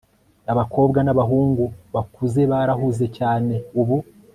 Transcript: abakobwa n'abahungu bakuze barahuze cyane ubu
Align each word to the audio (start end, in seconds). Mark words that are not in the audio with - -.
abakobwa 0.51 0.99
n'abahungu 1.03 1.63
bakuze 1.93 2.41
barahuze 2.51 3.05
cyane 3.17 3.53
ubu 3.79 3.97